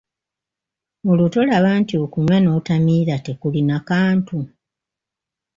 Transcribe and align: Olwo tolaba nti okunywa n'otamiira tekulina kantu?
Olwo 1.09 1.27
tolaba 1.33 1.69
nti 1.81 1.93
okunywa 2.03 2.37
n'otamiira 2.41 3.15
tekulina 3.25 3.75
kantu? 3.89 4.37